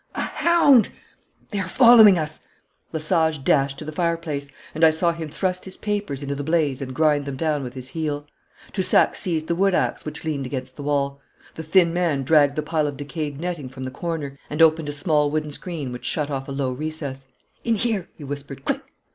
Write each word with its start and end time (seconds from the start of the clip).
'A 0.15 0.21
hound!' 0.21 0.89
'They 1.49 1.59
are 1.59 1.69
following 1.69 2.17
us!' 2.17 2.39
Lesage 2.91 3.43
dashed 3.43 3.77
to 3.77 3.85
the 3.85 3.91
fireplace, 3.91 4.49
and 4.73 4.83
I 4.83 4.89
saw 4.89 5.13
him 5.13 5.29
thrust 5.29 5.65
his 5.65 5.77
papers 5.77 6.23
into 6.23 6.33
the 6.33 6.43
blaze 6.43 6.81
and 6.81 6.95
grind 6.95 7.25
them 7.27 7.35
down 7.35 7.61
with 7.63 7.75
his 7.75 7.89
heel. 7.89 8.25
Toussac 8.73 9.15
seized 9.15 9.45
the 9.45 9.53
wood 9.53 9.75
axe 9.75 10.03
which 10.03 10.23
leaned 10.23 10.47
against 10.47 10.75
the 10.75 10.81
wall. 10.81 11.21
The 11.53 11.61
thin 11.61 11.93
man 11.93 12.23
dragged 12.23 12.55
the 12.55 12.63
pile 12.63 12.87
of 12.87 12.97
decayed 12.97 13.39
netting 13.39 13.69
from 13.69 13.83
the 13.83 13.91
corner, 13.91 14.39
and 14.49 14.59
opened 14.59 14.89
a 14.89 14.91
small 14.91 15.29
wooden 15.29 15.51
screen, 15.51 15.91
which 15.91 16.03
shut 16.05 16.31
off 16.31 16.47
a 16.47 16.51
low 16.51 16.71
recess. 16.71 17.27
'In 17.63 17.75
here,' 17.75 18.09
he 18.17 18.23
whispered, 18.23 18.65
'quick!' 18.65 18.81